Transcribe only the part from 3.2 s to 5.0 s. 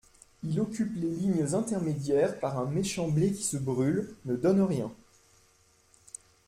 qui se brûle, ne donne rien.